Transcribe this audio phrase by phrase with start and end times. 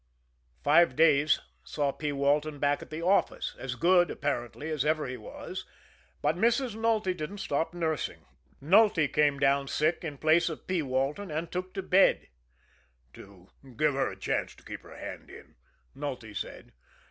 [0.63, 2.11] Five days saw P.
[2.11, 5.63] Walton back at the office, as good, apparently, as ever he was
[6.23, 6.75] but Mrs.
[6.75, 8.25] Nulty didn't stop nursing.
[8.59, 10.81] Nulty came down sick in place of P.
[10.81, 12.29] Walton and took to bed
[13.13, 15.53] "to give her a chance to keep her hand in,"
[15.93, 16.73] Nulty said.